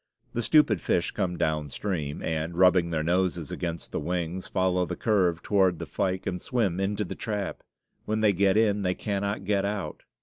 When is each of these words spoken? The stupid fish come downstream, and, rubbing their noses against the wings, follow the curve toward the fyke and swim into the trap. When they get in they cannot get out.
The 0.33 0.41
stupid 0.41 0.81
fish 0.81 1.11
come 1.11 1.37
downstream, 1.37 2.23
and, 2.23 2.57
rubbing 2.57 2.89
their 2.89 3.03
noses 3.03 3.51
against 3.51 3.91
the 3.91 3.99
wings, 3.99 4.47
follow 4.47 4.83
the 4.83 4.95
curve 4.95 5.43
toward 5.43 5.77
the 5.77 5.85
fyke 5.85 6.25
and 6.25 6.41
swim 6.41 6.79
into 6.79 7.03
the 7.05 7.13
trap. 7.13 7.61
When 8.05 8.21
they 8.21 8.33
get 8.33 8.57
in 8.57 8.81
they 8.81 8.95
cannot 8.95 9.45
get 9.45 9.63
out. 9.63 10.01